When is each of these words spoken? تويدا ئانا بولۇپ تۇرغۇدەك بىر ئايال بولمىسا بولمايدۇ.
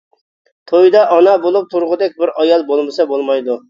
تويدا 0.71 1.03
ئانا 1.17 1.35
بولۇپ 1.45 1.71
تۇرغۇدەك 1.77 2.19
بىر 2.23 2.35
ئايال 2.37 2.69
بولمىسا 2.75 3.13
بولمايدۇ. 3.15 3.59